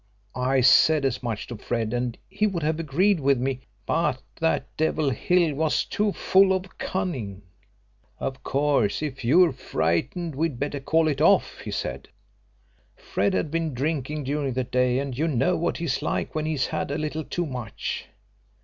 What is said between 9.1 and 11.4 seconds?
you're frightened, we'd better call it